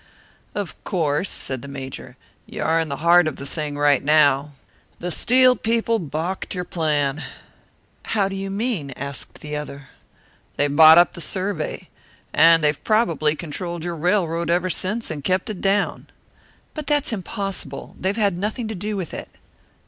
"Of 0.55 0.83
course," 0.83 1.29
said 1.29 1.61
the 1.61 1.67
Major, 1.67 2.17
"you 2.47 2.63
are 2.63 2.79
in 2.79 2.89
the 2.89 2.95
heart 3.05 3.27
of 3.27 3.35
the 3.35 3.45
thing 3.45 3.77
right 3.77 4.03
now. 4.03 4.53
The 4.99 5.11
Steel 5.11 5.55
people 5.55 5.99
balked 5.99 6.55
your 6.55 6.63
plan." 6.65 7.23
"How 8.05 8.27
do 8.27 8.35
you 8.35 8.49
mean?" 8.49 8.89
asked 8.97 9.41
the 9.41 9.55
other. 9.55 9.89
"They 10.57 10.67
bought 10.67 10.97
up 10.97 11.13
the 11.13 11.21
survey. 11.21 11.87
And 12.33 12.63
they've 12.63 12.83
probably 12.83 13.35
controlled 13.35 13.83
your 13.83 13.95
railroad 13.95 14.49
ever 14.49 14.71
since, 14.71 15.11
and 15.11 15.23
kept 15.23 15.51
it 15.51 15.61
down." 15.61 16.07
"But 16.73 16.87
that's 16.87 17.13
impossible! 17.13 17.95
They've 17.99 18.17
had 18.17 18.39
nothing 18.39 18.67
to 18.69 18.73
do 18.73 18.97
with 18.97 19.13
it." 19.13 19.29